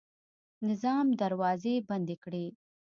نظام 0.67 1.07
دروازې 1.21 1.73
بندې 1.89 2.15
کړې. 2.23 2.45